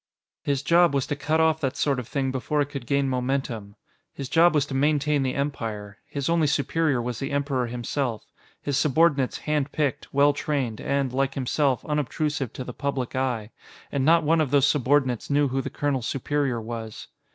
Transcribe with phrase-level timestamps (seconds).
[0.41, 3.75] His job was to cut off that sort of thing before it could gain momentum.
[4.11, 8.25] His job was to maintain the Empire; his only superior was the Emperor himself;
[8.59, 13.51] his subordinates hand picked, well trained, and, like himself, unobtrusive to the public eye.
[13.91, 17.07] And not one of those subordinates knew who the colonel's superior was.